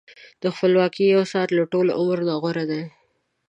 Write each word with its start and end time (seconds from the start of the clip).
د 0.41 0.43
خپلواکۍ 0.55 1.05
یو 1.15 1.23
ساعت 1.31 1.49
له 1.57 1.63
ټول 1.71 1.87
عمر 1.99 2.19
نه 2.27 2.35
غوره 2.41 2.63
دی. 2.71 2.83